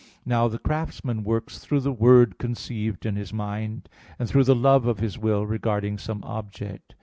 Now 0.25 0.47
the 0.47 0.57
craftsman 0.57 1.23
works 1.23 1.59
through 1.59 1.81
the 1.81 1.91
word 1.91 2.39
conceived 2.39 3.05
in 3.05 3.15
his 3.15 3.31
mind, 3.31 3.87
and 4.17 4.27
through 4.27 4.45
the 4.45 4.55
love 4.55 4.87
of 4.87 4.97
his 4.97 5.19
will 5.19 5.45
regarding 5.45 5.99
some 5.99 6.23
object. 6.23 6.95